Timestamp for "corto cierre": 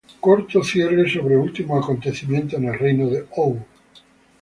0.19-1.07